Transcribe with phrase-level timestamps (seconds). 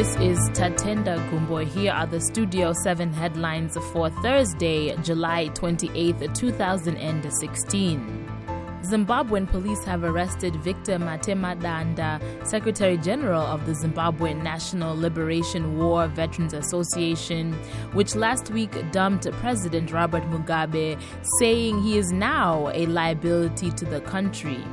[0.00, 1.58] Tatenda Gumbo.
[1.58, 8.26] Here are the Studio 7 headlines for Thursday, July 28, 2016.
[8.82, 16.54] Zimbabwean police have arrested Victor Matemadanda, Secretary General of the Zimbabwean National Liberation War Veterans
[16.54, 17.52] Association,
[17.92, 20.98] which last week dumped President Robert Mugabe,
[21.38, 24.64] saying he is now a liability to the country.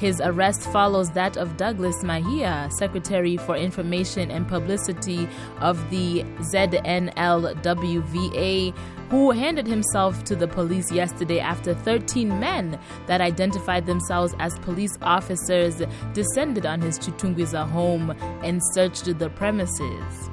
[0.00, 6.22] His arrest follows that of Douglas Mahiya, Secretary for Information and Publicity of the
[6.54, 7.14] ZNLWVA,
[9.10, 14.96] who handed himself to the police yesterday after 13 men that identified themselves as police
[15.02, 15.82] officers
[16.14, 20.30] descended on his Chitungwiza home and searched the premises.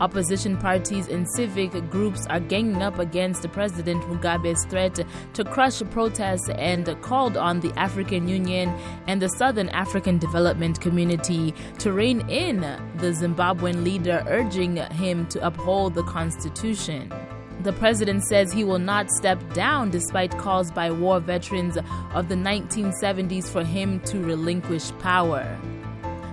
[0.00, 4.98] Opposition parties and civic groups are ganging up against President Mugabe's threat
[5.34, 8.74] to crush protests and called on the African Union
[9.06, 15.46] and the Southern African Development Community to rein in the Zimbabwean leader, urging him to
[15.46, 17.12] uphold the constitution.
[17.62, 21.76] The president says he will not step down despite calls by war veterans
[22.14, 25.58] of the 1970s for him to relinquish power.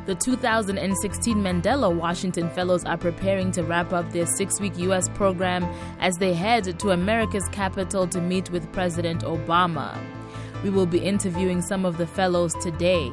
[0.07, 5.09] The 2016 Mandela Washington Fellows are preparing to wrap up their six week U.S.
[5.09, 5.65] program
[5.99, 9.99] as they head to America's capital to meet with President Obama.
[10.63, 13.11] We will be interviewing some of the fellows today.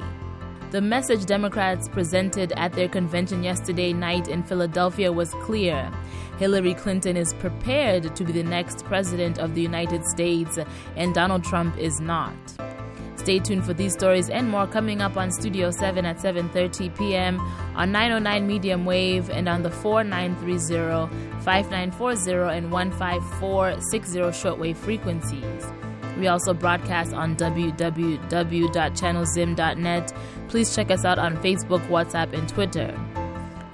[0.71, 5.93] The message Democrats presented at their convention yesterday night in Philadelphia was clear.
[6.39, 10.61] Hillary Clinton is prepared to be the next president of the United States,
[10.95, 12.37] and Donald Trump is not.
[13.25, 17.41] Stay tuned for these stories and more coming up on Studio 7 at 7:30 p.m.
[17.75, 21.11] on 909 medium wave and on the 4930,
[21.43, 25.65] 5940 and 15460 shortwave frequencies.
[26.19, 30.13] We also broadcast on www.channelzim.net.
[30.49, 32.95] Please check us out on Facebook, WhatsApp, and Twitter.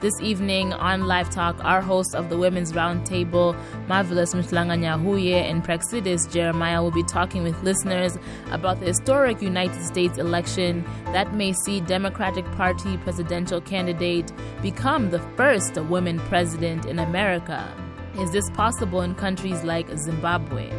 [0.01, 3.55] This evening on Live Talk, our host of the Women's Roundtable,
[3.87, 8.16] Marvelous Mhlanga-Nyahuye and Praxidis Jeremiah will be talking with listeners
[8.50, 15.19] about the historic United States election that may see Democratic Party presidential candidate become the
[15.37, 17.71] first woman president in America.
[18.19, 20.72] Is this possible in countries like Zimbabwe?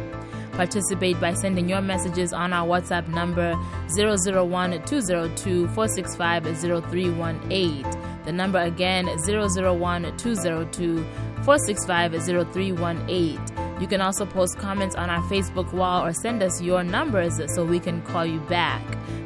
[0.50, 3.54] Participate by sending your messages on our WhatsApp number
[3.96, 8.11] 001 202 465 0318.
[8.24, 11.04] The number again 001 202
[11.44, 12.12] 465
[12.52, 13.40] 0318.
[13.80, 17.64] You can also post comments on our Facebook wall or send us your numbers so
[17.64, 18.82] we can call you back.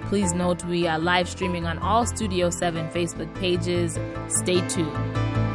[0.08, 3.98] Please note we are live streaming on all Studio 7 Facebook pages.
[4.28, 5.45] Stay tuned.